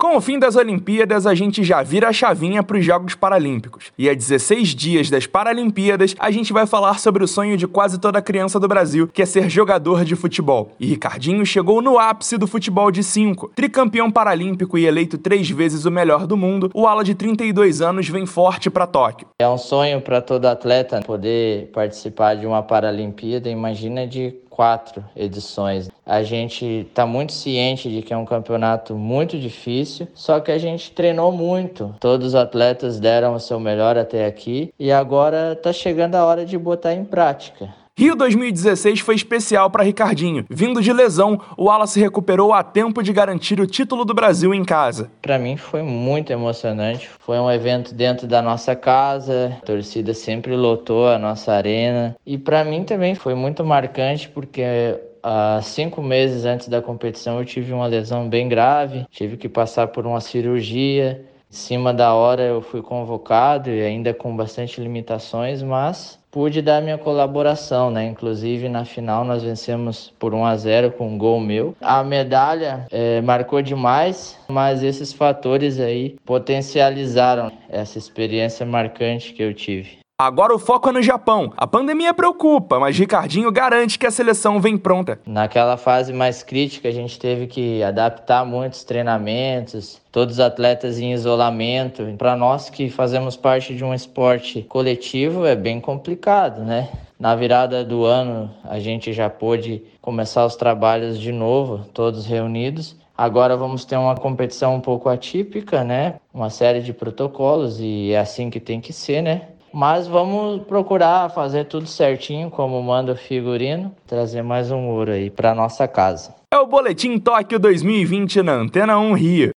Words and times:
Com 0.00 0.16
o 0.16 0.20
fim 0.22 0.38
das 0.38 0.56
Olimpíadas, 0.56 1.26
a 1.26 1.34
gente 1.34 1.62
já 1.62 1.82
vira 1.82 2.08
a 2.08 2.12
chavinha 2.12 2.62
para 2.62 2.78
os 2.78 2.82
Jogos 2.82 3.14
Paralímpicos. 3.14 3.92
E 3.98 4.08
a 4.08 4.14
16 4.14 4.68
dias 4.68 5.10
das 5.10 5.26
Paralimpíadas, 5.26 6.16
a 6.18 6.30
gente 6.30 6.54
vai 6.54 6.66
falar 6.66 6.98
sobre 6.98 7.22
o 7.22 7.28
sonho 7.28 7.54
de 7.54 7.66
quase 7.66 8.00
toda 8.00 8.22
criança 8.22 8.58
do 8.58 8.66
Brasil, 8.66 9.06
que 9.06 9.20
é 9.20 9.26
ser 9.26 9.50
jogador 9.50 10.02
de 10.02 10.16
futebol. 10.16 10.70
E 10.80 10.86
Ricardinho 10.86 11.44
chegou 11.44 11.82
no 11.82 11.98
ápice 11.98 12.38
do 12.38 12.46
futebol 12.46 12.90
de 12.90 13.04
5. 13.04 13.52
Tricampeão 13.54 14.10
paralímpico 14.10 14.78
e 14.78 14.86
eleito 14.86 15.18
três 15.18 15.50
vezes 15.50 15.84
o 15.84 15.90
melhor 15.90 16.26
do 16.26 16.34
mundo, 16.34 16.70
o 16.72 16.86
ala 16.86 17.04
de 17.04 17.14
32 17.14 17.82
anos 17.82 18.08
vem 18.08 18.24
forte 18.24 18.70
para 18.70 18.86
Tóquio. 18.86 19.28
É 19.38 19.46
um 19.46 19.58
sonho 19.58 20.00
para 20.00 20.22
todo 20.22 20.46
atleta 20.46 21.02
poder 21.02 21.70
participar 21.74 22.36
de 22.36 22.46
uma 22.46 22.62
Paralimpíada, 22.62 23.50
imagina 23.50 24.06
de 24.06 24.34
quatro 24.48 25.04
edições. 25.14 25.89
A 26.10 26.24
gente 26.24 26.88
está 26.88 27.06
muito 27.06 27.32
ciente 27.32 27.88
de 27.88 28.02
que 28.02 28.12
é 28.12 28.16
um 28.16 28.24
campeonato 28.24 28.96
muito 28.96 29.38
difícil, 29.38 30.08
só 30.12 30.40
que 30.40 30.50
a 30.50 30.58
gente 30.58 30.90
treinou 30.90 31.30
muito. 31.30 31.94
Todos 32.00 32.26
os 32.26 32.34
atletas 32.34 32.98
deram 32.98 33.34
o 33.34 33.38
seu 33.38 33.60
melhor 33.60 33.96
até 33.96 34.26
aqui 34.26 34.74
e 34.76 34.90
agora 34.90 35.52
está 35.52 35.72
chegando 35.72 36.16
a 36.16 36.24
hora 36.24 36.44
de 36.44 36.58
botar 36.58 36.94
em 36.94 37.04
prática. 37.04 37.72
Rio 37.96 38.16
2016 38.16 38.98
foi 39.00 39.14
especial 39.14 39.70
para 39.70 39.84
Ricardinho. 39.84 40.46
Vindo 40.50 40.82
de 40.82 40.92
lesão, 40.92 41.40
o 41.56 41.70
Ala 41.70 41.86
se 41.86 42.00
recuperou 42.00 42.52
a 42.52 42.64
tempo 42.64 43.04
de 43.04 43.12
garantir 43.12 43.60
o 43.60 43.66
título 43.66 44.04
do 44.04 44.12
Brasil 44.12 44.52
em 44.52 44.64
casa. 44.64 45.10
Para 45.22 45.38
mim 45.38 45.56
foi 45.56 45.82
muito 45.82 46.32
emocionante. 46.32 47.08
Foi 47.20 47.38
um 47.38 47.48
evento 47.48 47.94
dentro 47.94 48.26
da 48.26 48.42
nossa 48.42 48.74
casa, 48.74 49.56
a 49.62 49.66
torcida 49.66 50.12
sempre 50.12 50.56
lotou 50.56 51.06
a 51.06 51.18
nossa 51.20 51.52
arena. 51.52 52.16
E 52.26 52.36
para 52.36 52.64
mim 52.64 52.82
também 52.82 53.14
foi 53.14 53.34
muito 53.34 53.62
marcante 53.64 54.28
porque 54.28 54.98
há 55.22 55.60
cinco 55.62 56.02
meses 56.02 56.44
antes 56.44 56.68
da 56.68 56.80
competição 56.82 57.38
eu 57.38 57.44
tive 57.44 57.72
uma 57.72 57.86
lesão 57.86 58.28
bem 58.28 58.48
grave, 58.48 59.06
tive 59.10 59.36
que 59.36 59.48
passar 59.48 59.88
por 59.88 60.06
uma 60.06 60.20
cirurgia. 60.20 61.24
Em 61.50 61.56
cima 61.56 61.92
da 61.92 62.14
hora 62.14 62.42
eu 62.42 62.62
fui 62.62 62.80
convocado 62.80 63.70
e 63.70 63.82
ainda 63.82 64.14
com 64.14 64.36
bastante 64.36 64.80
limitações, 64.80 65.64
mas 65.64 66.16
pude 66.30 66.62
dar 66.62 66.80
minha 66.80 66.96
colaboração, 66.96 67.90
né? 67.90 68.06
Inclusive 68.06 68.68
na 68.68 68.84
final 68.84 69.24
nós 69.24 69.42
vencemos 69.42 70.12
por 70.18 70.32
1 70.32 70.44
a 70.44 70.56
0 70.56 70.92
com 70.92 71.08
um 71.08 71.18
gol 71.18 71.40
meu. 71.40 71.74
A 71.80 72.04
medalha 72.04 72.86
é, 72.90 73.20
marcou 73.20 73.60
demais, 73.60 74.38
mas 74.48 74.82
esses 74.82 75.12
fatores 75.12 75.80
aí 75.80 76.16
potencializaram 76.24 77.50
essa 77.68 77.98
experiência 77.98 78.64
marcante 78.64 79.32
que 79.32 79.42
eu 79.42 79.52
tive. 79.52 79.99
Agora 80.22 80.54
o 80.54 80.58
foco 80.58 80.90
é 80.90 80.92
no 80.92 81.00
Japão. 81.00 81.50
A 81.56 81.66
pandemia 81.66 82.12
preocupa, 82.12 82.78
mas 82.78 82.98
Ricardinho 82.98 83.50
garante 83.50 83.98
que 83.98 84.06
a 84.06 84.10
seleção 84.10 84.60
vem 84.60 84.76
pronta. 84.76 85.18
Naquela 85.24 85.78
fase 85.78 86.12
mais 86.12 86.42
crítica, 86.42 86.90
a 86.90 86.92
gente 86.92 87.18
teve 87.18 87.46
que 87.46 87.82
adaptar 87.82 88.44
muitos 88.44 88.84
treinamentos, 88.84 89.98
todos 90.12 90.34
os 90.34 90.40
atletas 90.40 90.98
em 90.98 91.14
isolamento. 91.14 92.04
Para 92.18 92.36
nós 92.36 92.68
que 92.68 92.90
fazemos 92.90 93.34
parte 93.34 93.74
de 93.74 93.82
um 93.82 93.94
esporte 93.94 94.60
coletivo, 94.68 95.46
é 95.46 95.56
bem 95.56 95.80
complicado, 95.80 96.60
né? 96.60 96.90
Na 97.18 97.34
virada 97.34 97.82
do 97.82 98.04
ano, 98.04 98.50
a 98.64 98.78
gente 98.78 99.14
já 99.14 99.30
pôde 99.30 99.82
começar 100.02 100.44
os 100.44 100.54
trabalhos 100.54 101.18
de 101.18 101.32
novo, 101.32 101.86
todos 101.94 102.26
reunidos. 102.26 102.94
Agora 103.16 103.56
vamos 103.56 103.86
ter 103.86 103.96
uma 103.96 104.16
competição 104.16 104.74
um 104.74 104.80
pouco 104.82 105.08
atípica, 105.08 105.82
né? 105.82 106.16
Uma 106.32 106.50
série 106.50 106.82
de 106.82 106.92
protocolos 106.92 107.80
e 107.80 108.12
é 108.12 108.18
assim 108.18 108.50
que 108.50 108.60
tem 108.60 108.82
que 108.82 108.92
ser, 108.92 109.22
né? 109.22 109.48
Mas 109.72 110.08
vamos 110.08 110.62
procurar 110.62 111.30
fazer 111.30 111.64
tudo 111.64 111.86
certinho, 111.86 112.50
como 112.50 112.82
manda 112.82 113.12
o 113.12 113.16
figurino, 113.16 113.94
trazer 114.06 114.42
mais 114.42 114.70
um 114.70 114.88
ouro 114.88 115.12
aí 115.12 115.30
para 115.30 115.54
nossa 115.54 115.86
casa. 115.86 116.34
É 116.52 116.58
o 116.58 116.66
Boletim 116.66 117.16
Tóquio 117.18 117.60
2020 117.60 118.42
na 118.42 118.54
Antena 118.54 118.98
1 118.98 119.12
Rio. 119.12 119.48